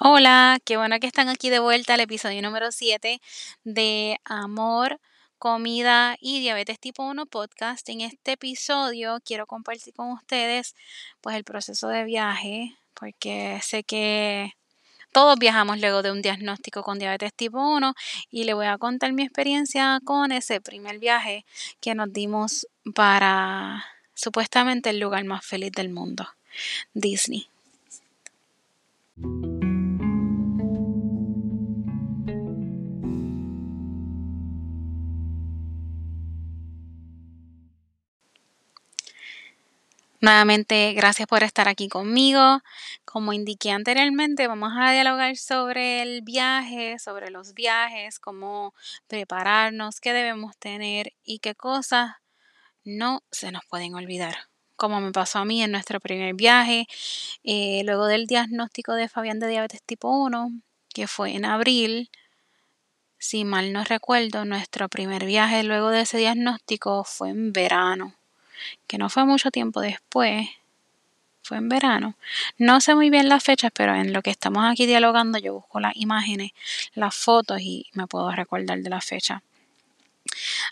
[0.00, 3.20] Hola, qué bueno que están aquí de vuelta al episodio número 7
[3.64, 5.00] de Amor,
[5.40, 7.88] Comida y Diabetes Tipo 1 Podcast.
[7.88, 10.76] En este episodio quiero compartir con ustedes
[11.20, 14.52] pues el proceso de viaje, porque sé que
[15.10, 17.92] todos viajamos luego de un diagnóstico con diabetes tipo 1
[18.30, 21.44] y le voy a contar mi experiencia con ese primer viaje
[21.80, 23.84] que nos dimos para
[24.14, 26.28] supuestamente el lugar más feliz del mundo,
[26.94, 27.48] Disney.
[40.20, 42.60] Nuevamente, gracias por estar aquí conmigo.
[43.04, 48.74] Como indiqué anteriormente, vamos a dialogar sobre el viaje, sobre los viajes, cómo
[49.06, 52.16] prepararnos, qué debemos tener y qué cosas
[52.84, 54.36] no se nos pueden olvidar.
[54.74, 56.88] Como me pasó a mí en nuestro primer viaje,
[57.44, 60.50] eh, luego del diagnóstico de Fabián de diabetes tipo 1,
[60.92, 62.10] que fue en abril,
[63.18, 68.17] si mal no recuerdo, nuestro primer viaje luego de ese diagnóstico fue en verano
[68.86, 70.48] que no fue mucho tiempo después,
[71.42, 72.14] fue en verano.
[72.58, 75.80] No sé muy bien las fechas, pero en lo que estamos aquí dialogando yo busco
[75.80, 76.52] las imágenes,
[76.94, 79.42] las fotos y me puedo recordar de la fecha.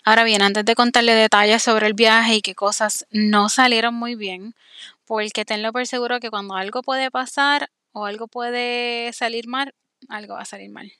[0.03, 4.15] Ahora bien, antes de contarle detalles sobre el viaje y qué cosas no salieron muy
[4.15, 4.55] bien,
[5.05, 9.73] porque tenlo por seguro que cuando algo puede pasar o algo puede salir mal,
[10.09, 10.91] algo va a salir mal.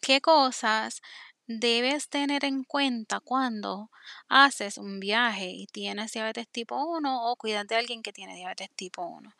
[0.00, 1.02] ¿Qué cosas
[1.46, 3.90] debes tener en cuenta cuando
[4.28, 8.70] haces un viaje y tienes diabetes tipo 1 o cuidas de alguien que tiene diabetes
[8.70, 9.32] tipo 1.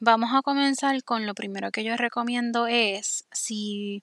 [0.00, 4.02] Vamos a comenzar con lo primero que yo recomiendo es si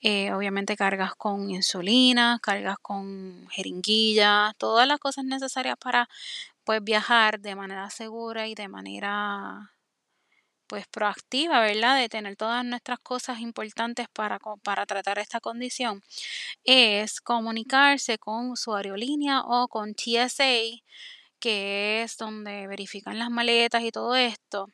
[0.00, 6.08] eh, obviamente cargas con insulina, cargas con jeringuilla, todas las cosas necesarias para
[6.64, 9.70] pues viajar de manera segura y de manera
[10.66, 11.98] pues proactiva, ¿verdad?
[11.98, 16.02] De tener todas nuestras cosas importantes para, para tratar esta condición,
[16.64, 20.82] es comunicarse con su aerolínea o con TSA,
[21.38, 24.68] que es donde verifican las maletas y todo esto.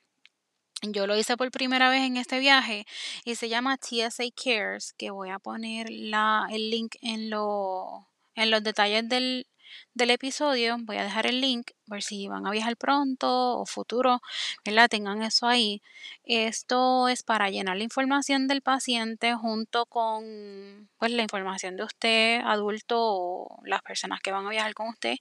[0.82, 2.86] Yo lo hice por primera vez en este viaje
[3.24, 8.50] y se llama TSA Cares, que voy a poner la, el link en, lo, en
[8.50, 9.46] los detalles del,
[9.94, 10.76] del episodio.
[10.80, 14.20] Voy a dejar el link por si van a viajar pronto o futuro,
[14.64, 14.88] ¿verdad?
[14.88, 15.82] Tengan eso ahí.
[16.24, 22.40] Esto es para llenar la información del paciente junto con pues la información de usted,
[22.44, 25.16] adulto o las personas que van a viajar con usted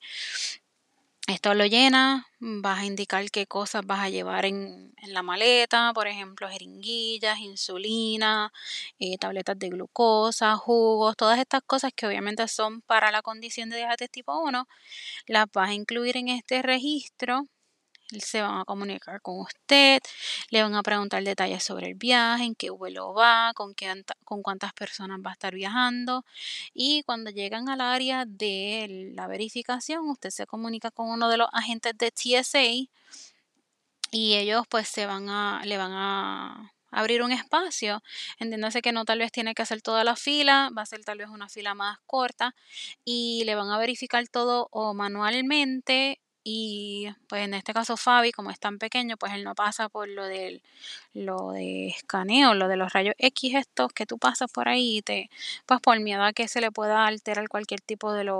[1.32, 6.08] esto lo llena, vas a indicar qué cosas vas a llevar en, la maleta, por
[6.08, 8.52] ejemplo, jeringuillas, insulina,
[9.00, 13.78] eh, tabletas de glucosa, jugos, todas estas cosas que obviamente son para la condición de
[13.78, 14.68] diabetes tipo 1,
[15.28, 17.48] las vas a incluir en este registro
[18.20, 20.02] se van a comunicar con usted,
[20.50, 24.42] le van a preguntar detalles sobre el viaje, en qué vuelo va, con, qué, con
[24.42, 26.26] cuántas personas va a estar viajando.
[26.74, 31.48] Y cuando llegan al área de la verificación, usted se comunica con uno de los
[31.54, 32.90] agentes de TSA
[34.12, 38.04] y ellos pues se van a, le van a abrir un espacio.
[38.40, 41.18] Entiéndase que no tal vez tiene que hacer toda la fila, va a ser tal
[41.18, 42.54] vez una fila más corta
[43.06, 48.50] y le van a verificar todo o manualmente y pues en este caso Fabi, como
[48.50, 50.64] es tan pequeño, pues él no pasa por lo del
[51.14, 55.02] lo de escaneo, lo de los rayos X estos que tú pasas por ahí y
[55.02, 55.30] te,
[55.66, 58.40] pues por miedo a que se le pueda alterar cualquier tipo de lo,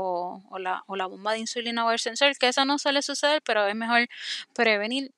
[0.50, 3.42] o la, o la bomba de insulina o el sensor, que eso no suele suceder,
[3.44, 4.08] pero es mejor
[4.54, 5.12] prevenir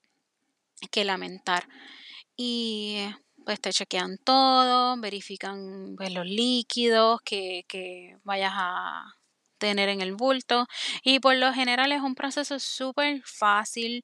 [0.92, 1.68] que lamentar.
[2.38, 3.00] Y
[3.46, 9.16] pues te chequean todo, verifican pues, los líquidos que, que vayas a
[9.64, 10.68] tener en el bulto
[11.04, 14.04] y por lo general es un proceso súper fácil,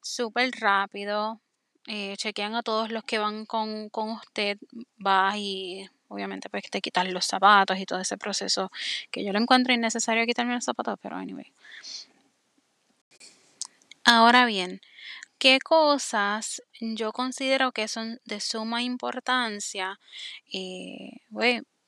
[0.00, 1.40] súper rápido.
[1.88, 4.58] Eh, chequean a todos los que van con, con usted,
[4.96, 8.70] vas y obviamente pues te quitan los zapatos y todo ese proceso
[9.10, 11.52] que yo lo encuentro innecesario quitarme los zapatos, pero anyway.
[14.04, 14.80] Ahora bien,
[15.38, 19.98] ¿qué cosas yo considero que son de suma importancia?
[20.52, 21.18] Eh,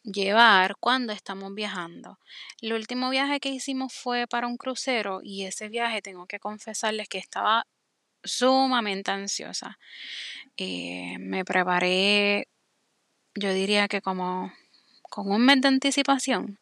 [0.02, 2.19] llevar cuando estamos viajando.
[2.60, 7.08] El último viaje que hicimos fue para un crucero y ese viaje tengo que confesarles
[7.08, 7.66] que estaba
[8.25, 9.78] sumamente ansiosa.
[10.56, 12.49] Eh, me preparé,
[13.34, 14.52] yo diría que como
[15.02, 16.58] con un mes de anticipación.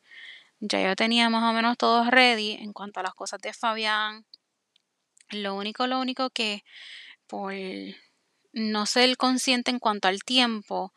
[0.61, 4.27] Ya yo tenía más o menos todo ready en cuanto a las cosas de Fabián.
[5.31, 6.65] Lo único, lo único que
[7.27, 7.55] por
[8.53, 10.93] no ser consciente en cuanto al tiempo,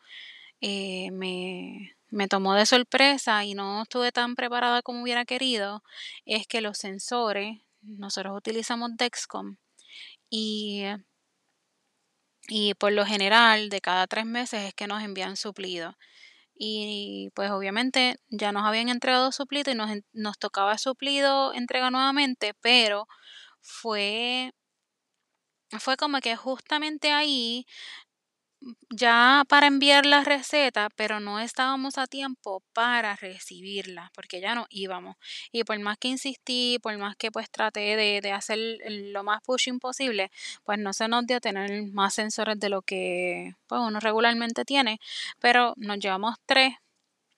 [0.60, 5.82] eh, me, me tomó de sorpresa y no estuve tan preparada como hubiera querido
[6.26, 9.56] es que los sensores, nosotros utilizamos Dexcom
[10.30, 10.84] y
[12.48, 15.96] Y por lo general, de cada tres meses es que nos envían suplido.
[16.56, 22.54] Y pues obviamente ya nos habían entregado suplido y nos, nos tocaba suplido entrega nuevamente,
[22.62, 23.08] pero
[23.60, 24.52] fue,
[25.78, 27.66] fue como que justamente ahí
[28.90, 34.66] ya para enviar la receta, pero no estábamos a tiempo para recibirla, porque ya no
[34.70, 35.16] íbamos.
[35.52, 38.58] Y por más que insistí, por más que pues traté de, de hacer
[38.88, 40.30] lo más pushing posible,
[40.64, 45.00] pues no se nos dio tener más sensores de lo que pues, uno regularmente tiene,
[45.40, 46.74] pero nos llevamos tres.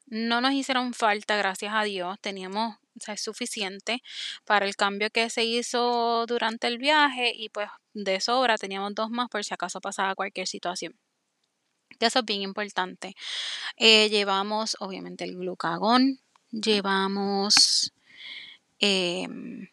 [0.06, 4.02] No nos hicieron falta, gracias a Dios, teníamos o sea, es suficiente
[4.44, 9.10] para el cambio que se hizo durante el viaje y pues de sobra teníamos dos
[9.10, 10.96] más por si acaso pasaba cualquier situación.
[12.00, 13.14] Eso es bien importante.
[13.76, 16.20] Eh, llevamos, obviamente, el glucagón,
[16.50, 17.92] llevamos
[18.78, 19.68] em,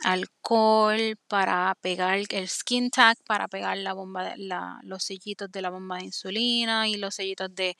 [0.00, 4.34] alcohol para pegar el skin tag, para pegar la bomba,
[4.82, 7.76] los sellitos de la bomba de insulina y los sellitos de,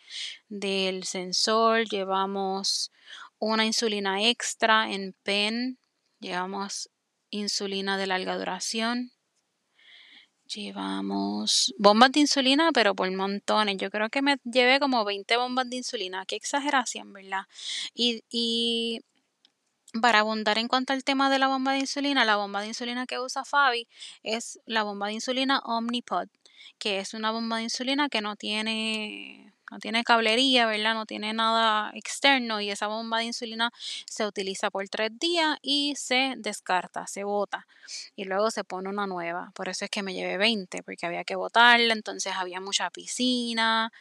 [0.48, 1.88] del sensor.
[1.88, 2.90] Llevamos
[3.38, 5.78] una insulina extra en pen.
[6.20, 6.90] Llevamos
[7.30, 9.12] insulina de larga duración.
[10.54, 13.76] Llevamos bombas de insulina, pero por montones.
[13.76, 16.26] Yo creo que me llevé como 20 bombas de insulina.
[16.26, 17.42] Qué exageración, ¿verdad?
[17.94, 19.00] Y, y
[20.00, 23.06] para abundar en cuanto al tema de la bomba de insulina, la bomba de insulina
[23.06, 23.86] que usa Fabi
[24.22, 26.28] es la bomba de insulina Omnipod,
[26.78, 30.94] que es una bomba de insulina que no tiene no tiene cablería, ¿verdad?
[30.94, 33.70] No tiene nada externo y esa bomba de insulina
[34.06, 37.66] se utiliza por tres días y se descarta, se bota
[38.16, 39.52] y luego se pone una nueva.
[39.54, 43.92] Por eso es que me llevé 20, porque había que botarla, entonces había mucha piscina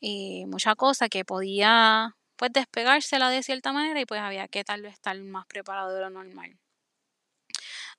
[0.00, 4.82] y mucha cosa que podía pues despegársela de cierta manera y pues había que tal
[4.82, 6.58] vez estar más preparado de lo normal.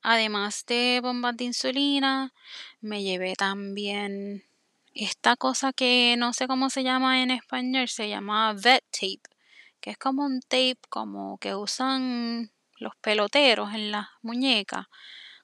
[0.01, 2.33] Además de bombas de insulina,
[2.81, 4.43] me llevé también
[4.93, 9.21] esta cosa que no sé cómo se llama en español, se llama vet tape,
[9.81, 14.87] que es como un tape como que usan los peloteros en las muñecas,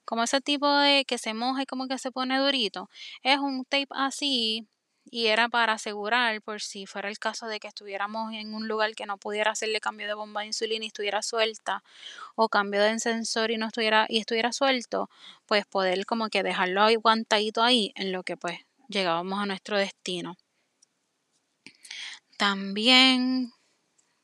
[0.06, 2.90] como ese tipo de que se moja y como que se pone durito.
[3.24, 4.68] Es un tape así
[5.12, 8.94] y era para asegurar por si fuera el caso de que estuviéramos en un lugar
[8.95, 11.84] que no pudiera hacerle cambio de bomba de insulina y estuviera suelta
[12.36, 15.10] o cambio de sensor y no estuviera y estuviera suelto,
[15.48, 18.60] pues poder como que dejarlo aguantadito ahí en lo que pues
[18.90, 20.36] llegábamos a nuestro destino.
[22.38, 23.52] También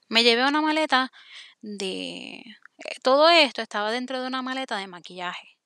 [0.09, 1.11] me llevé una maleta
[1.61, 2.43] de...
[2.77, 5.57] Eh, todo esto estaba dentro de una maleta de maquillaje.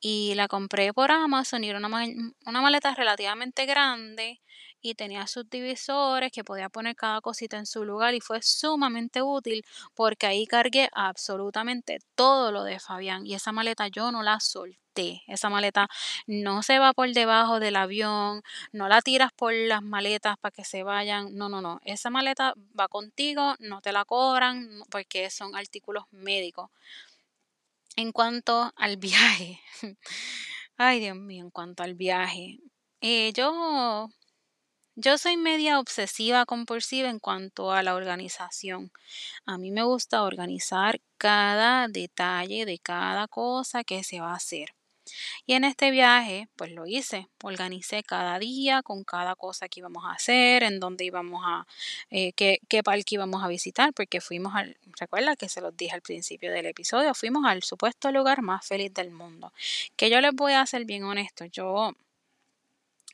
[0.00, 2.04] Y la compré por Amazon y era una,
[2.46, 4.40] una maleta relativamente grande
[4.82, 9.22] y tenía sus divisores que podía poner cada cosita en su lugar y fue sumamente
[9.22, 14.40] útil porque ahí cargué absolutamente todo lo de Fabián y esa maleta yo no la
[14.40, 15.22] solté.
[15.28, 15.88] Esa maleta
[16.26, 18.42] no se va por debajo del avión,
[18.72, 21.34] no la tiras por las maletas para que se vayan.
[21.36, 21.80] No, no, no.
[21.84, 26.70] Esa maleta va contigo, no te la cobran porque son artículos médicos.
[27.96, 29.60] En cuanto al viaje,
[30.76, 32.58] ay Dios mío, en cuanto al viaje,
[33.00, 34.08] eh, yo
[34.96, 38.92] yo soy media obsesiva compulsiva en cuanto a la organización.
[39.46, 44.74] A mí me gusta organizar cada detalle de cada cosa que se va a hacer.
[45.46, 47.28] Y en este viaje, pues lo hice.
[47.42, 51.66] Organicé cada día con cada cosa que íbamos a hacer, en dónde íbamos a,
[52.10, 55.94] eh, qué, qué parque íbamos a visitar, porque fuimos al, recuerda que se los dije
[55.94, 59.52] al principio del episodio, fuimos al supuesto lugar más feliz del mundo.
[59.96, 61.92] Que yo les voy a ser bien honesto, yo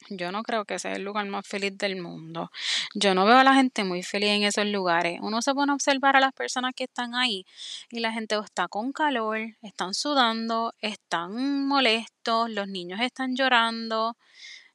[0.08, 2.50] yo no creo que sea el lugar más feliz del mundo.
[2.94, 5.18] Yo no veo a la gente muy feliz en esos lugares.
[5.22, 7.44] Uno se pone a observar a las personas que están ahí
[7.90, 14.16] y la gente está con calor, están sudando, están molestos, los niños están llorando.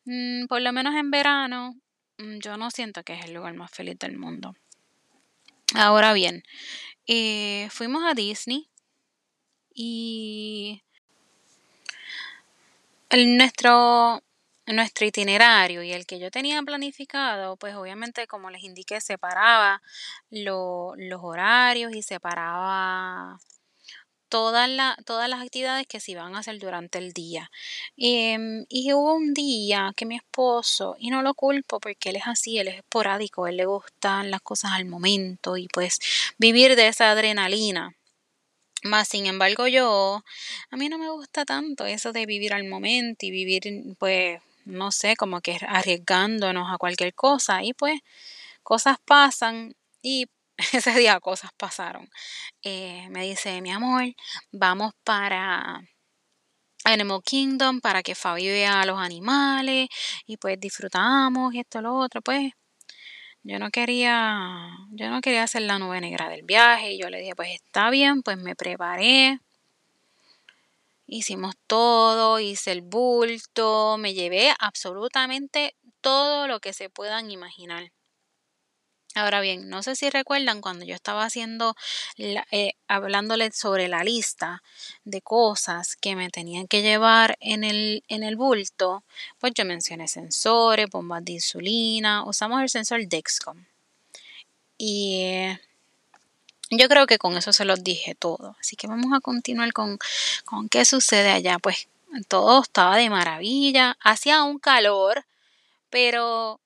[0.06, 1.76] Mm, por lo menos en verano,
[2.18, 4.56] mm, yo no siento que es el lugar más feliz del mundo.
[5.76, 6.44] Ahora bien,
[7.08, 8.68] eh, fuimos a Disney
[9.74, 10.82] y
[13.10, 14.22] el, nuestro
[14.68, 19.82] nuestro itinerario y el que yo tenía planificado, pues obviamente como les indiqué, separaba
[20.30, 23.40] los horarios y separaba
[24.32, 24.70] todas,
[25.06, 27.52] todas las actividades que se iban a hacer durante el día.
[27.98, 32.28] Em, y hubo un día que mi esposo, y no lo culpo porque él es
[32.28, 36.00] así, él es esporádico, él le gustan las cosas al momento y pues
[36.38, 37.96] vivir de esa adrenalina.
[38.84, 40.24] Más sin embargo yo,
[40.72, 43.64] a mí no me gusta tanto eso de vivir al momento y vivir
[44.00, 48.00] pues no sé, como que arriesgándonos a cualquier cosa y pues
[48.64, 50.28] cosas pasan y
[50.74, 52.10] ese día cosas pasaron.
[52.64, 54.04] Eh, me dice, mi amor,
[54.52, 55.82] vamos para
[56.84, 59.88] Animal Kingdom para que Fabi vea a los animales
[60.26, 62.52] y pues disfrutamos y esto lo otro, pues
[63.44, 67.20] yo no quería, yo no quería hacer la nube negra del viaje y yo le
[67.20, 69.40] dije, pues está bien, pues me preparé.
[71.14, 77.92] Hicimos todo, hice el bulto, me llevé absolutamente todo lo que se puedan imaginar.
[79.14, 81.76] Ahora bien, no sé si recuerdan cuando yo estaba haciendo,
[82.18, 84.64] eh, hablándoles sobre la lista
[85.04, 89.04] de cosas que me tenían que llevar en el, en el bulto,
[89.38, 93.66] pues yo mencioné sensores, bombas de insulina, usamos el sensor Dexcom.
[94.78, 95.60] Y eh,
[96.72, 98.56] yo creo que con eso se los dije todo.
[98.60, 100.00] Así que vamos a continuar con,
[100.46, 101.60] con qué sucede allá.
[101.60, 101.88] Pues
[102.28, 105.26] todo estaba de maravilla, hacía un calor,
[105.90, 106.60] pero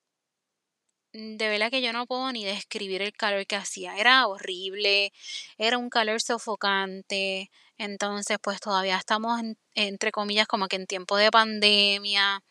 [1.14, 3.98] de verdad que yo no puedo ni describir el calor que hacía.
[3.98, 5.14] Era horrible,
[5.58, 7.50] era un calor sofocante.
[7.78, 9.42] Entonces, pues todavía estamos,
[9.76, 12.42] entre comillas, como que en tiempo de pandemia.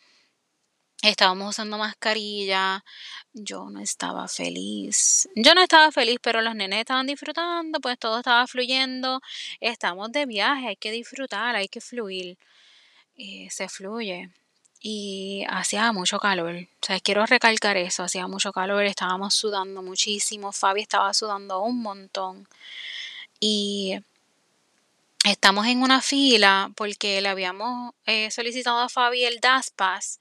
[1.05, 2.83] Estábamos usando mascarilla.
[3.35, 5.29] Yo no estaba feliz.
[5.37, 9.21] Yo no estaba feliz, pero los nenes estaban disfrutando, pues todo estaba fluyendo.
[9.61, 12.39] Estamos de viaje, hay que disfrutar, hay que fluir.
[13.17, 14.31] Y se fluye
[14.81, 16.55] y hacía mucho calor.
[16.57, 21.83] O sea, quiero recalcar eso, hacía mucho calor, estábamos sudando muchísimo, Fabi estaba sudando un
[21.83, 22.49] montón.
[23.41, 23.99] Y
[25.25, 30.21] estamos en una fila porque le habíamos eh, solicitado a Fabi el DAS Pass,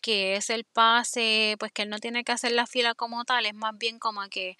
[0.00, 3.46] que es el pase, pues que él no tiene que hacer la fila como tal,
[3.46, 4.56] es más bien como que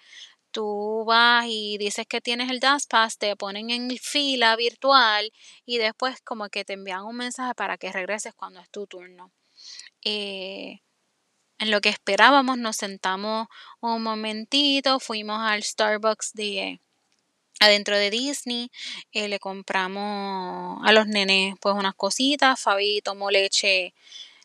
[0.51, 5.31] tú vas y dices que tienes el DAS Pass, te ponen en fila virtual
[5.65, 9.31] y después como que te envían un mensaje para que regreses cuando es tu turno.
[10.03, 10.81] Eh,
[11.59, 13.47] en lo que esperábamos, nos sentamos
[13.81, 16.81] un momentito, fuimos al Starbucks de
[17.59, 18.71] adentro de Disney,
[19.11, 23.93] eh, le compramos a los nenes pues unas cositas, Fabi tomó leche,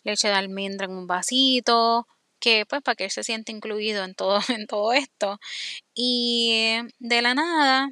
[0.06, 2.06] leche de almendra en un vasito,
[2.40, 5.38] que pues para que él se siente incluido en todo, en todo esto.
[5.94, 7.90] Y de la nada,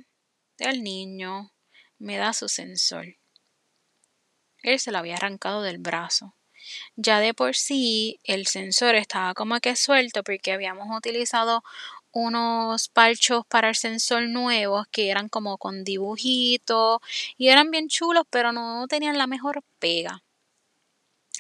[0.59, 1.53] el niño
[1.99, 3.17] me da su sensor.
[4.63, 6.35] Él se lo había arrancado del brazo.
[6.97, 11.63] Ya de por sí el sensor estaba como que suelto porque habíamos utilizado
[12.13, 17.01] unos palchos para el sensor nuevos que eran como con dibujitos
[17.37, 20.24] y eran bien chulos pero no tenían la mejor pega.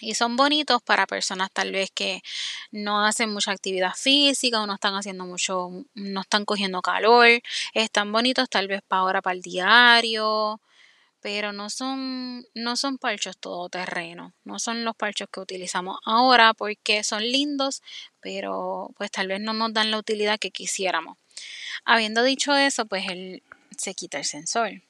[0.00, 2.22] Y son bonitos para personas tal vez que
[2.72, 7.28] no hacen mucha actividad física o no están haciendo mucho, no están cogiendo calor.
[7.74, 10.60] Están bonitos tal vez para ahora, para el diario,
[11.24, 17.02] pero no son, no son parchos todoterreno, no son los parchos que utilizamos ahora porque
[17.02, 17.82] son lindos,
[18.20, 21.16] pero pues tal vez no nos dan la utilidad que quisiéramos.
[21.86, 23.42] Habiendo dicho eso, pues él
[23.78, 24.82] se quita el sensor,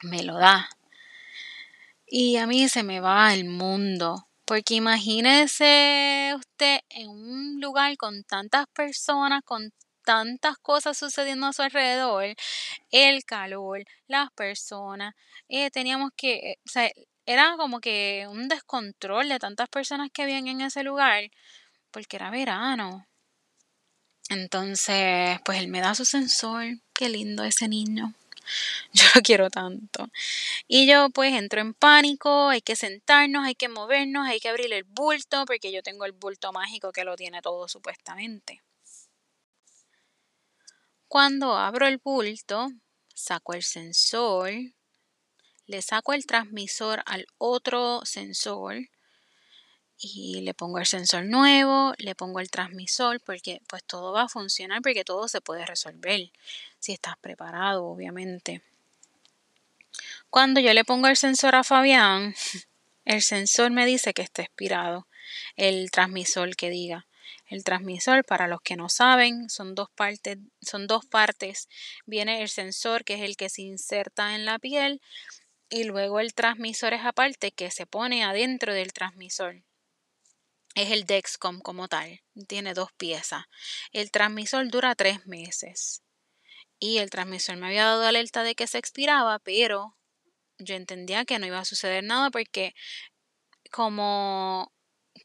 [0.00, 0.70] me lo da.
[2.14, 8.22] Y a mí se me va el mundo, porque imagínese usted en un lugar con
[8.24, 9.72] tantas personas, con
[10.04, 12.34] tantas cosas sucediendo a su alrededor,
[12.90, 15.14] el calor, las personas,
[15.48, 16.56] eh, teníamos que,
[17.24, 21.30] era como que un descontrol de tantas personas que habían en ese lugar,
[21.90, 23.06] porque era verano.
[24.28, 28.12] Entonces, pues él me da su sensor, qué lindo ese niño.
[28.92, 30.08] Yo lo quiero tanto.
[30.68, 34.72] Y yo pues entro en pánico, hay que sentarnos, hay que movernos, hay que abrir
[34.72, 38.62] el bulto, porque yo tengo el bulto mágico que lo tiene todo supuestamente.
[41.08, 42.68] Cuando abro el bulto,
[43.14, 44.50] saco el sensor,
[45.66, 48.88] le saco el transmisor al otro sensor
[50.04, 54.28] y le pongo el sensor nuevo, le pongo el transmisor porque pues todo va a
[54.28, 56.32] funcionar porque todo se puede resolver
[56.80, 58.62] si estás preparado, obviamente.
[60.28, 62.34] Cuando yo le pongo el sensor a Fabián,
[63.04, 65.06] el sensor me dice que está expirado,
[65.56, 67.06] el transmisor que diga.
[67.46, 71.68] El transmisor, para los que no saben, son dos partes, son dos partes.
[72.06, 75.02] Viene el sensor, que es el que se inserta en la piel,
[75.68, 79.62] y luego el transmisor es aparte que se pone adentro del transmisor.
[80.74, 82.22] Es el Dexcom como tal.
[82.48, 83.44] Tiene dos piezas.
[83.92, 86.02] El transmisor dura tres meses.
[86.78, 89.96] Y el transmisor me había dado alerta de que se expiraba, pero
[90.58, 92.74] yo entendía que no iba a suceder nada porque
[93.70, 94.72] como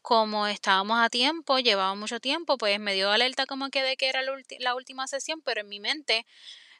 [0.02, 4.08] como estábamos a tiempo, llevaba mucho tiempo, pues me dio alerta como que de que
[4.08, 6.26] era la, última sesión, pero en mi mente,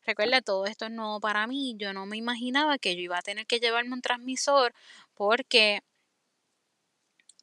[0.04, 3.22] recuerda, todo esto es nuevo para mí, yo no me imaginaba que yo iba a
[3.22, 4.74] tener que llevarme un transmisor
[5.14, 5.82] porque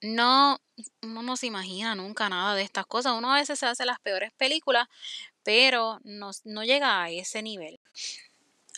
[0.05, 0.59] no,
[1.01, 4.00] uno no se imagina nunca nada de estas cosas, uno a veces se hace las
[4.00, 4.88] peores películas,
[5.43, 6.31] pero no,
[6.63, 7.79] llega a ese nivel.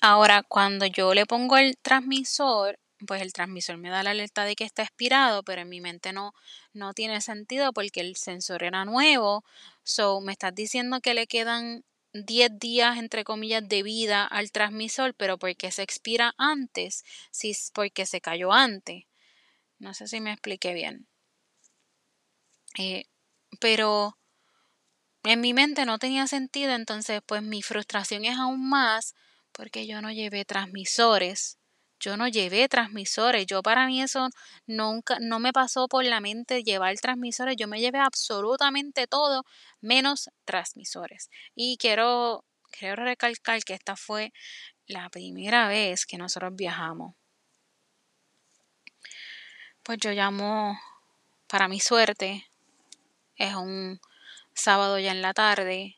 [0.01, 4.55] Ahora, cuando yo le pongo el transmisor, pues el transmisor me da la alerta de
[4.55, 6.33] que está expirado, pero en mi mente no,
[6.73, 9.43] no tiene sentido porque el sensor era nuevo.
[9.83, 15.13] So, me estás diciendo que le quedan 10 días, entre comillas, de vida al transmisor,
[15.15, 19.05] pero porque se expira antes, si porque se cayó antes.
[19.79, 21.07] No sé si me expliqué bien.
[22.77, 23.05] Eh,
[23.59, 24.17] pero
[25.23, 29.13] en mi mente no tenía sentido, entonces pues mi frustración es aún más
[29.51, 31.57] porque yo no llevé transmisores.
[31.99, 33.47] Yo no llevé transmisores.
[33.47, 34.29] Yo para mí eso
[34.67, 37.55] nunca no me pasó por la mente llevar transmisores.
[37.57, 39.43] Yo me llevé absolutamente todo
[39.81, 41.29] menos transmisores.
[41.55, 44.31] Y quiero quiero recalcar que esta fue
[44.85, 47.15] la primera vez que nosotros viajamos.
[49.83, 50.77] Pues yo llamo
[51.47, 52.45] para mi suerte
[53.37, 53.99] es un
[54.53, 55.97] sábado ya en la tarde.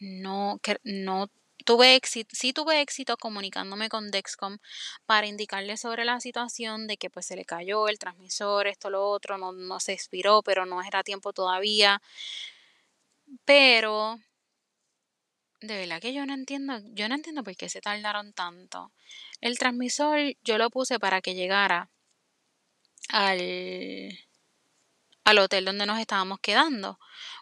[0.00, 1.30] No, no
[1.64, 4.58] tuve éxito, sí tuve éxito comunicándome con Dexcom
[5.06, 9.08] para indicarle sobre la situación de que pues se le cayó el transmisor, esto, lo
[9.08, 12.02] otro, no, no se expiró, pero no era tiempo todavía.
[13.44, 14.18] Pero
[15.60, 18.92] de verdad que yo no entiendo, yo no entiendo por qué se tardaron tanto.
[19.40, 21.90] El transmisor yo lo puse para que llegara
[23.08, 23.38] al
[25.24, 26.98] al hotel donde nos estábamos quedando.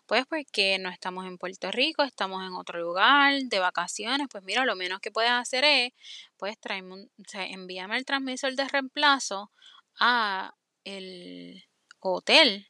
[0.06, 4.64] Pues porque no estamos en Puerto Rico, estamos en otro lugar de vacaciones, pues mira,
[4.64, 5.92] lo menos que puedes hacer es,
[6.36, 9.52] pues traerme envíame el transmisor de reemplazo
[9.98, 11.64] a el
[12.00, 12.68] hotel.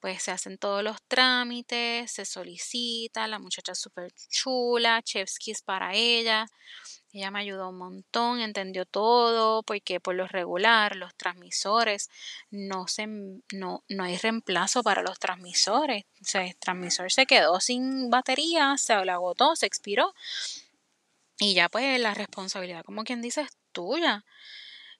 [0.00, 6.46] Pues se hacen todos los trámites, se solicita, la muchacha súper chula, chefskis para ella.
[7.14, 12.10] Ella me ayudó un montón, entendió todo, porque por lo regular los transmisores
[12.50, 16.06] no se no, no hay reemplazo para los transmisores.
[16.20, 20.12] O sea, el transmisor se quedó sin batería, se agotó, se expiró.
[21.38, 24.24] Y ya pues la responsabilidad, como quien dice, es tuya.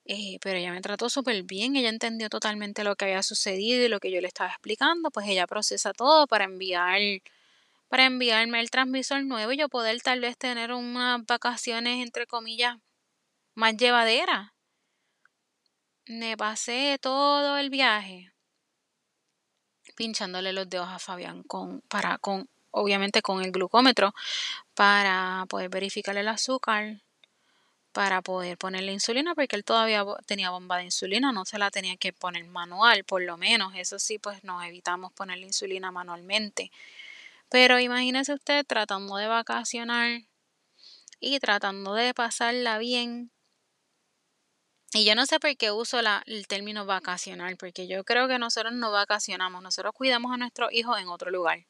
[0.05, 3.89] Eh, pero ella me trató súper bien, ella entendió totalmente lo que había sucedido y
[3.89, 7.01] lo que yo le estaba explicando, pues ella procesa todo para enviar
[7.87, 12.77] para enviarme el transmisor nuevo y yo poder tal vez tener unas vacaciones entre comillas
[13.55, 14.51] más llevaderas.
[16.07, 18.31] Me pasé todo el viaje
[19.95, 24.13] pinchándole los dedos a Fabián con para con obviamente con el glucómetro
[24.73, 27.01] para poder verificar el azúcar
[27.95, 31.95] para poder ponerle insulina porque él todavía tenía bomba de insulina, no se la tenía
[31.95, 36.71] que poner manual, por lo menos, eso sí, pues nos evitamos ponerle insulina manualmente.
[37.49, 40.21] Pero imagínese usted tratando de vacacionar
[41.19, 43.31] y tratando de pasarla bien.
[44.93, 48.39] Y yo no sé por qué uso la, el término vacacional, porque yo creo que
[48.39, 51.65] nosotros no vacacionamos, nosotros cuidamos a nuestros hijos en otro lugar,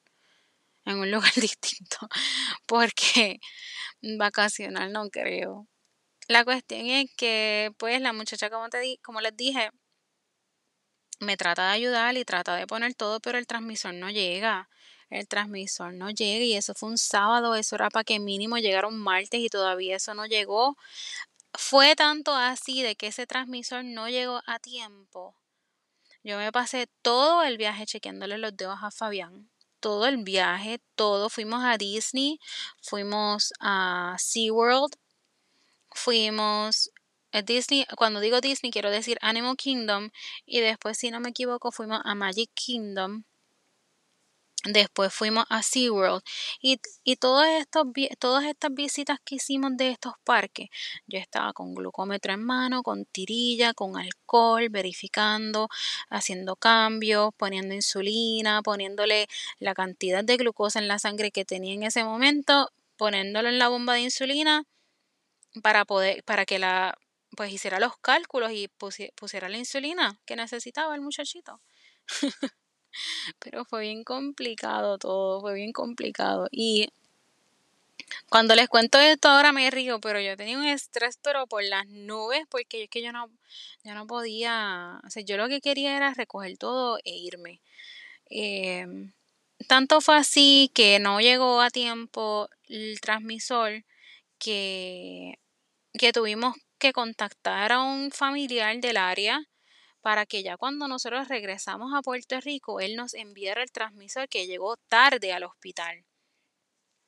[0.85, 1.97] en un lugar distinto,
[2.67, 3.39] porque
[4.01, 5.67] vacacional no creo.
[6.27, 9.71] La cuestión es que, pues, la muchacha, como, te di, como les dije,
[11.19, 14.69] me trata de ayudar y trata de poner todo, pero el transmisor no llega
[15.09, 18.87] el transmisor no llega y eso fue un sábado, eso era para que mínimo llegara
[18.87, 20.77] un martes y todavía eso no llegó.
[21.53, 25.35] Fue tanto así de que ese transmisor no llegó a tiempo.
[26.23, 29.49] Yo me pasé todo el viaje chequeándole los dedos a Fabián.
[29.79, 31.29] Todo el viaje, todo.
[31.29, 32.39] Fuimos a Disney,
[32.81, 34.95] fuimos a SeaWorld,
[35.91, 36.91] fuimos
[37.31, 37.85] a Disney.
[37.95, 40.09] Cuando digo Disney, quiero decir Animal Kingdom.
[40.47, 43.23] Y después, si no me equivoco, fuimos a Magic Kingdom.
[44.65, 46.23] Después fuimos a SeaWorld
[46.59, 47.87] y, y estos,
[48.19, 50.69] todas estas visitas que hicimos de estos parques,
[51.05, 55.69] yo estaba con glucómetro en mano, con tirilla, con alcohol, verificando,
[56.09, 59.27] haciendo cambios, poniendo insulina, poniéndole
[59.59, 63.67] la cantidad de glucosa en la sangre que tenía en ese momento, poniéndolo en la
[63.67, 64.63] bomba de insulina
[65.61, 66.97] para poder, para que la
[67.35, 71.61] pues hiciera los cálculos y pusiera la insulina que necesitaba el muchachito.
[73.39, 76.47] Pero fue bien complicado todo, fue bien complicado.
[76.51, 76.89] Y
[78.29, 81.87] cuando les cuento esto ahora me río, pero yo tenía un estrés pero por las
[81.87, 83.29] nubes porque es que yo no,
[83.83, 87.61] yo no podía, o sea, yo lo que quería era recoger todo e irme.
[88.29, 89.13] Em,
[89.67, 93.83] tanto fue así que no llegó a tiempo el transmisor
[94.39, 95.39] que,
[95.97, 99.47] que tuvimos que contactar a un familiar del área
[100.05, 104.45] para que ya cuando nosotros regresamos a Puerto Rico, él nos enviara el transmisor que
[104.45, 106.05] llegó tarde al hospital.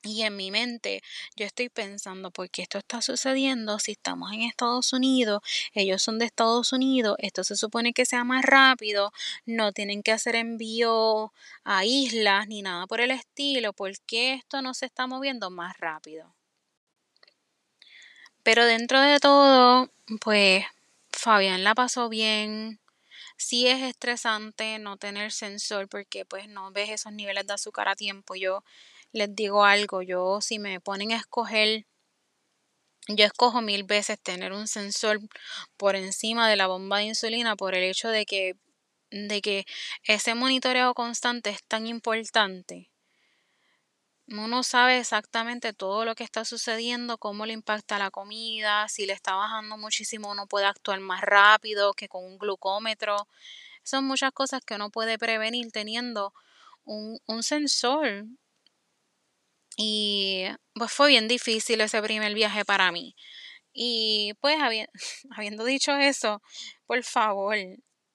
[0.02, 1.04] Y en mi mente
[1.36, 3.78] yo estoy pensando, ¿por qué esto está sucediendo?
[3.78, 8.24] Si estamos en Estados Unidos, ellos son de Estados Unidos, esto se supone que sea
[8.24, 9.12] más rápido,
[9.46, 11.32] no tienen que hacer envío
[11.66, 15.78] a islas ni nada por el estilo, ¿por qué esto no se está moviendo más
[15.78, 16.34] rápido?
[18.42, 20.66] Pero dentro de todo, pues
[21.12, 22.80] Fabián la pasó bien.
[23.40, 27.96] Sí es estresante no tener sensor porque pues no ves esos niveles de azúcar a
[27.96, 28.36] tiempo.
[28.36, 28.64] Yo
[29.12, 31.86] les digo algo, yo si me ponen a escoger,
[33.08, 35.20] yo escojo mil veces tener un sensor
[35.78, 38.56] por encima de la bomba de insulina por el hecho de que,
[39.12, 39.66] de que
[40.04, 42.90] ese monitoreo constante es tan importante
[44.30, 49.14] uno sabe exactamente todo lo que está sucediendo, cómo le impacta la comida, si le
[49.14, 53.28] está bajando muchísimo uno puede actuar más rápido que con un glucómetro.
[53.84, 56.34] Son muchas cosas que uno puede prevenir teniendo
[56.86, 58.26] un, un sensor.
[59.78, 63.16] Y pues fue bien difícil ese primer viaje para mí.
[63.74, 64.58] Y pues
[65.32, 66.42] habiendo dicho eso,
[66.86, 67.56] por favor,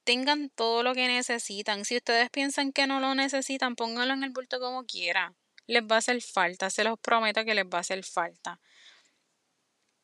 [0.05, 1.85] tengan todo lo que necesitan.
[1.85, 5.35] Si ustedes piensan que no lo necesitan, pónganlo en el bulto como quiera
[5.72, 8.61] les va a hacer falta, se los prometo que les va a hacer falta.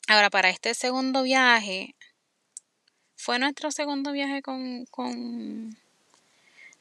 [0.07, 1.95] Ahora, para este segundo viaje,
[3.15, 5.77] fue nuestro segundo viaje con, con...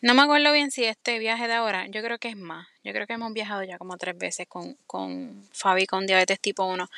[0.00, 2.68] No me acuerdo bien si este viaje de ahora, yo creo que es más.
[2.84, 6.64] Yo creo que hemos viajado ya como tres veces con, con Fabi con diabetes tipo
[6.64, 6.88] 1.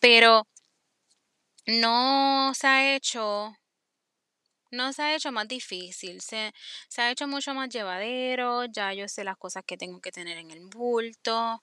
[0.00, 0.46] Pero
[1.66, 3.56] no se ha hecho
[4.70, 6.52] no se ha hecho más difícil, se,
[6.88, 10.38] se, ha hecho mucho más llevadero, ya yo sé las cosas que tengo que tener
[10.38, 11.62] en el bulto,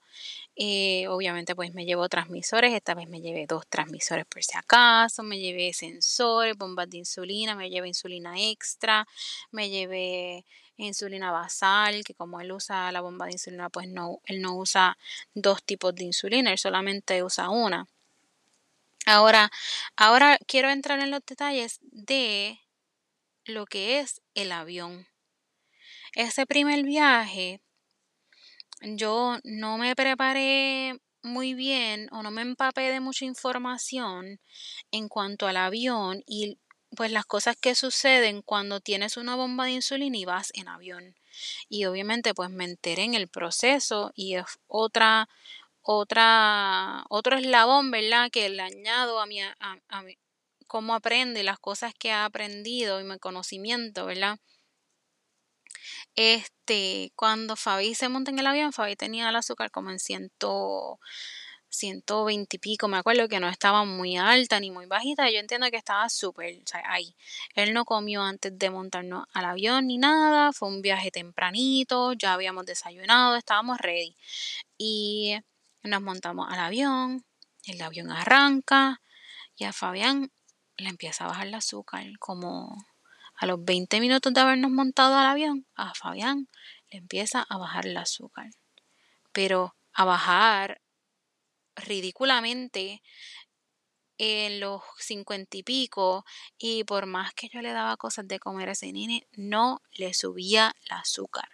[0.55, 5.23] eh, obviamente pues me llevo transmisores, esta vez me llevé dos transmisores por si acaso,
[5.23, 9.07] me llevé sensores, bombas de insulina, me llevé insulina extra,
[9.51, 10.45] me llevé
[10.77, 14.97] insulina basal, que como él usa la bomba de insulina, pues no, él no usa
[15.33, 17.87] dos tipos de insulina, él solamente usa una.
[19.05, 19.49] Ahora,
[19.95, 22.59] ahora quiero entrar en los detalles de
[23.49, 25.07] lo que es el avión.
[26.13, 27.61] Ese primer viaje
[28.81, 34.39] yo no me preparé muy bien o no me empapé de mucha información
[34.91, 36.57] en cuanto al avión y
[36.95, 41.15] pues las cosas que suceden cuando tienes una bomba de insulina y vas en avión.
[41.69, 45.29] Y obviamente pues me enteré en el proceso y es otra
[45.81, 48.29] otra otro eslabón, ¿verdad?
[48.31, 50.03] Que le añado a mi, a,
[50.67, 54.39] cómo aprende, las cosas que ha aprendido y mi conocimiento, ¿verdad?
[56.15, 60.99] Este, cuando Fabi se monta en el avión, Fabi tenía el azúcar como en ciento,
[61.69, 65.69] 120 y pico, me acuerdo que no estaba muy alta ni muy bajita, yo entiendo
[65.69, 67.15] que estaba súper, o sea, ahí.
[67.55, 72.33] Él no comió antes de montarnos al avión ni nada, fue un viaje tempranito, ya
[72.33, 74.15] habíamos desayunado, estábamos ready.
[74.77, 75.37] Y
[75.83, 77.25] nos montamos al avión,
[77.65, 79.01] el avión arranca
[79.57, 80.31] y a Fabián
[80.77, 82.05] le empieza a bajar el azúcar.
[82.19, 82.85] Como
[83.35, 86.47] a los 20 minutos de habernos montado al avión, a Fabián
[86.89, 88.49] le empieza a bajar el azúcar.
[89.31, 90.81] Pero a bajar
[91.75, 93.01] ridículamente
[94.17, 96.25] en los cincuenta y pico
[96.57, 100.13] y por más que yo le daba cosas de comer a ese nene, no le
[100.13, 101.49] subía el azúcar.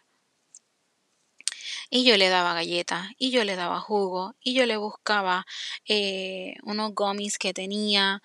[1.90, 5.46] Y yo le daba galletas, y yo le daba jugo, y yo le buscaba
[5.88, 8.22] eh, unos gummies que tenía,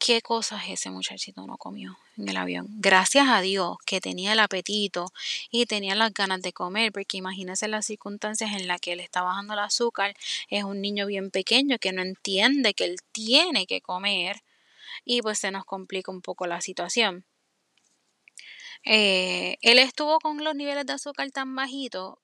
[0.00, 2.66] qué cosas ese muchachito no comió en el avión.
[2.70, 5.12] Gracias a Dios que tenía el apetito
[5.50, 9.22] y tenía las ganas de comer, porque imagínense las circunstancias en las que él está
[9.22, 10.16] bajando el azúcar.
[10.48, 14.42] Es un niño bien pequeño que no entiende que él tiene que comer
[15.04, 17.26] y pues se nos complica un poco la situación.
[18.84, 22.16] Eh, él estuvo con los niveles de azúcar tan bajitos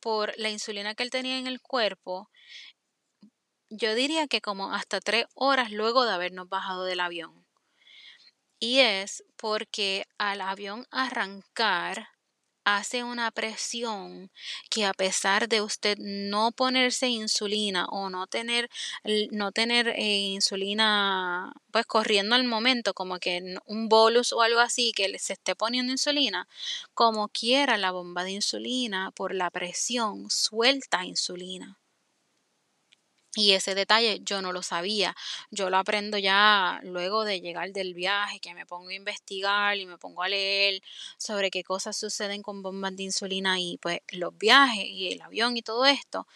[0.00, 2.30] por la insulina que él tenía en el cuerpo
[3.70, 7.46] yo diría que como hasta tres horas luego de habernos bajado del avión.
[8.58, 12.08] Y es porque al avión arrancar
[12.64, 14.30] hace una presión
[14.70, 18.68] que a pesar de usted no ponerse insulina o no tener
[19.30, 24.92] no tener eh, insulina pues corriendo al momento como que un bolus o algo así
[24.92, 26.48] que se esté poniendo insulina
[26.94, 31.79] como quiera la bomba de insulina por la presión suelta insulina
[33.36, 35.14] y ese detalle yo no lo sabía.
[35.50, 39.86] Yo lo aprendo ya luego de llegar del viaje, que me pongo a investigar y
[39.86, 40.82] me pongo a leer
[41.16, 45.56] sobre qué cosas suceden con bombas de insulina y pues los viajes y el avión
[45.56, 46.26] y todo esto.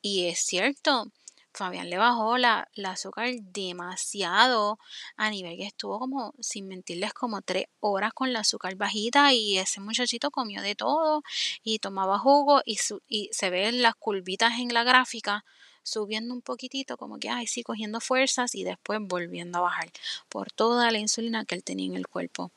[0.00, 1.12] Y es cierto,
[1.52, 4.78] Fabián le bajó la, azúcar demasiado
[5.16, 9.58] a nivel que estuvo como, sin mentirles, como tres horas con la azúcar bajita y
[9.58, 11.22] ese muchachito comió de todo
[11.62, 15.44] y tomaba jugo y, y se ven las curvitas en la gráfica
[15.88, 19.90] subiendo un poquitito, como que, ay, sí, cogiendo fuerzas y después volviendo a bajar
[20.28, 22.50] por toda la insulina que él tenía en el cuerpo.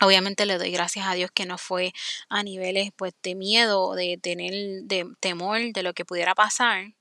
[0.00, 1.92] Obviamente le doy gracias a Dios que no fue
[2.28, 6.92] a niveles pues de miedo, de tener de temor de lo que pudiera pasar.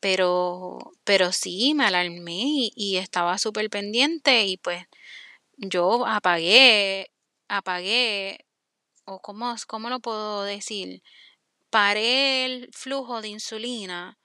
[0.00, 4.86] Pero, pero sí, me alarmé y, estaba súper pendiente y pues
[5.56, 7.10] yo apagué,
[7.48, 8.44] apagué,
[9.04, 11.02] o cómo, cómo lo puedo decir,
[11.70, 14.18] paré el flujo de insulina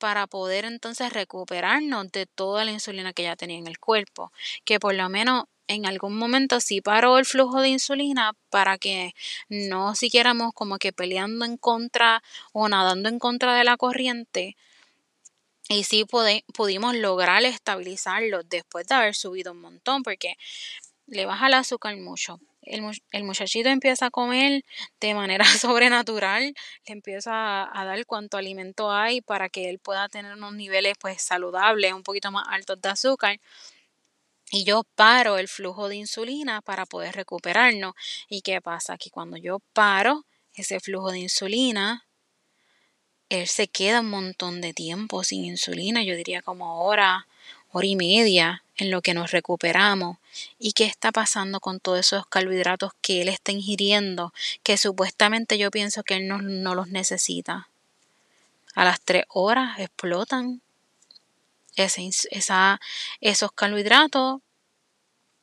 [0.00, 4.32] para poder entonces recuperarnos de toda la insulina que ya tenía en el cuerpo,
[4.64, 9.14] que por lo menos en algún momento sí paró el flujo de insulina para que
[9.48, 14.56] no siguiéramos como que peleando en contra o nadando en contra de la corriente.
[15.68, 16.04] Y sí
[16.52, 20.34] pudimos lograr estabilizarlo después de haber subido un montón, porque
[21.06, 22.40] le baja el azúcar mucho.
[22.62, 24.64] El, muchachito empieza a comer
[25.00, 26.54] de manera sobrenatural,
[26.86, 31.22] le empieza a, dar cuánto alimento hay para que él pueda tener unos niveles pues
[31.22, 33.40] saludables, un poquito más altos de azúcar
[34.50, 37.94] y yo paro el flujo de insulina para poder recuperarnos.
[38.28, 38.98] ¿Y qué pasa?
[38.98, 42.06] Que cuando yo paro ese flujo de insulina,
[43.28, 47.28] él se queda un montón de tiempo sin insulina, yo diría como hora,
[47.70, 50.18] hora y media en lo que nos recuperamos.
[50.58, 55.70] ¿Y qué está pasando con todos esos carbohidratos que él está ingiriendo, que supuestamente yo
[55.70, 57.68] pienso que él no, no los necesita?
[58.74, 60.62] A las tres horas explotan
[61.76, 62.80] esa,
[63.20, 64.40] esos carbohidratos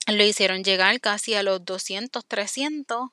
[0.07, 3.09] lo hicieron llegar casi a los 200, 300,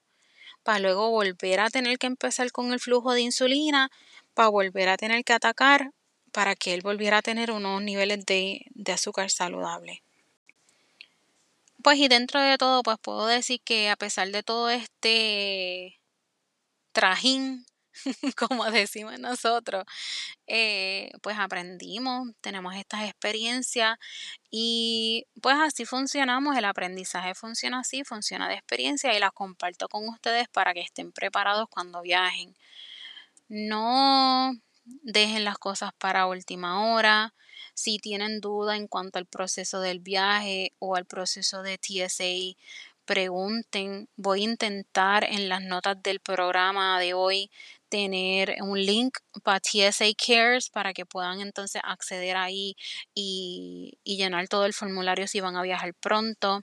[0.62, 3.90] para luego volver a tener que empezar con el flujo de insulina,
[4.34, 5.90] para volver a tener que atacar,
[6.32, 10.02] para que él volviera a tener unos niveles de, de azúcar saludable.
[11.84, 16.00] Pues y dentro de todo, pues puedo decir que a pesar de todo este
[16.92, 17.66] trajín
[18.36, 19.84] como decimos nosotros,
[20.46, 23.98] eh, pues aprendimos, tenemos estas experiencias
[24.50, 30.08] y pues así funcionamos, el aprendizaje funciona así, funciona de experiencia y las comparto con
[30.08, 32.56] ustedes para que estén preparados cuando viajen.
[33.48, 34.52] No
[34.84, 37.34] dejen las cosas para última hora.
[37.74, 42.56] Si tienen duda en cuanto al proceso del viaje o al proceso de TSA,
[43.04, 44.08] pregunten.
[44.16, 47.50] Voy a intentar en las notas del programa de hoy
[47.88, 52.76] tener un link para TSA Cares para que puedan entonces acceder ahí
[53.14, 56.62] y, llenar todo el formulario si van a viajar pronto.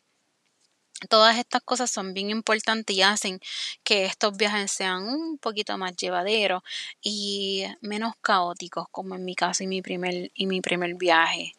[1.09, 3.39] Todas estas cosas son bien importantes y hacen
[3.83, 6.63] que estos viajes sean un poquito más llevaderos
[7.01, 11.53] y menos caóticos, como en mi caso y mi primer, y mi primer viaje.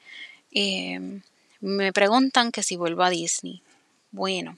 [0.52, 1.22] Em,
[1.60, 3.62] me preguntan que si vuelvo a Disney.
[4.10, 4.56] Bueno,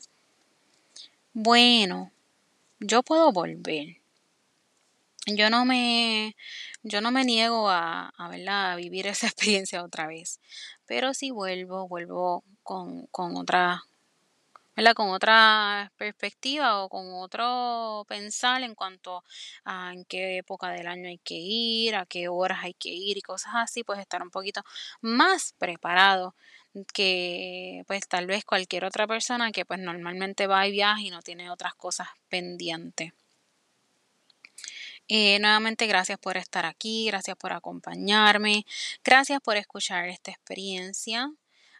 [1.32, 2.10] bueno,
[2.80, 3.96] yo puedo volver
[5.26, 6.36] yo no me,
[6.82, 10.40] yo no me niego a, a, vivir esa experiencia otra vez.
[10.86, 13.84] Pero si vuelvo, vuelvo con, con otra,
[14.96, 19.22] Con otra perspectiva o con otro pensar en cuanto
[19.64, 23.16] a en qué época del año hay que ir, a qué horas hay que ir
[23.16, 24.62] y cosas así, pues estar un poquito
[25.00, 26.34] más preparado
[26.92, 31.22] que pues tal vez cualquier otra persona que pues normalmente va y viaja y no
[31.22, 33.12] tiene otras cosas pendientes.
[35.08, 38.64] Eh, nuevamente, gracias por estar aquí, gracias por acompañarme,
[39.04, 41.30] gracias por escuchar esta experiencia.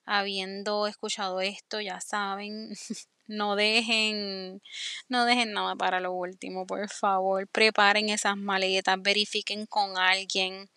[0.06, 2.70] Habiendo escuchado esto, ya saben,
[3.26, 4.62] no dejen,
[5.08, 7.48] no dejen nada para lo último, por favor.
[7.48, 10.68] Preparen esas maletas, verifiquen con alguien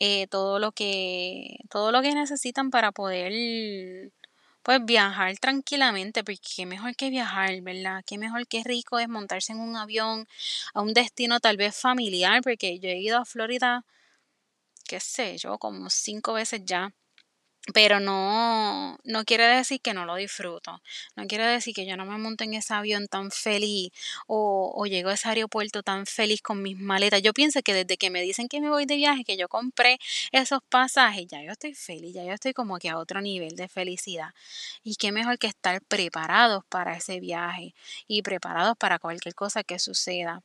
[0.00, 3.32] eh, todo lo que, todo lo que necesitan para poder
[4.62, 8.02] pues viajar tranquilamente, porque qué mejor que viajar, ¿verdad?
[8.04, 10.26] Qué mejor que rico es montarse en un avión
[10.74, 13.84] a un destino tal vez familiar, porque yo he ido a Florida,
[14.88, 16.92] qué sé yo, como cinco veces ya
[17.74, 20.80] pero no, no quiere decir que no lo disfruto,
[21.16, 23.90] no quiere decir que yo no me monte en ese avión tan feliz
[24.26, 27.22] o, o llego a ese aeropuerto tan feliz con mis maletas.
[27.22, 29.98] Yo pienso que desde que me dicen que me voy de viaje, que yo compré
[30.32, 33.68] esos pasajes, ya yo estoy feliz, ya yo estoy como que a otro nivel de
[33.68, 34.30] felicidad.
[34.84, 37.74] Y qué mejor que estar preparados para ese viaje
[38.06, 40.42] y preparados para cualquier cosa que suceda.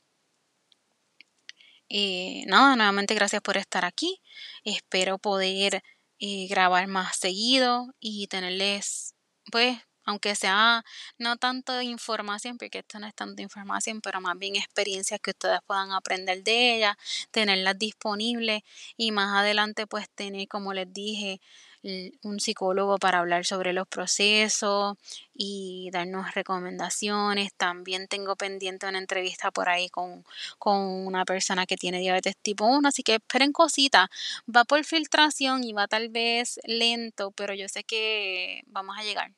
[1.88, 4.20] Eh, nada, nuevamente gracias por estar aquí.
[4.64, 5.82] Espero poder
[6.24, 9.14] y grabar más seguido y tenerles,
[9.50, 10.84] pues, aunque sea
[11.18, 15.58] no tanto información, porque esto no es tanta información, pero más bien experiencias que ustedes
[15.66, 16.96] puedan aprender de ella,
[17.32, 18.62] tenerlas disponibles
[18.96, 21.40] y más adelante pues tener, como les dije,
[21.82, 24.96] un psicólogo para hablar sobre los procesos
[25.34, 27.52] y darnos recomendaciones.
[27.54, 30.24] También tengo pendiente una entrevista por ahí con,
[30.58, 34.08] con una persona que tiene diabetes tipo 1, así que esperen cositas.
[34.54, 39.32] Va por filtración y va tal vez lento, pero yo sé que vamos a llegar.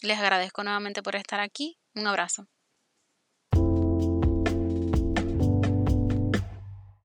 [0.00, 1.78] Les agradezco nuevamente por estar aquí.
[1.94, 2.46] Un abrazo.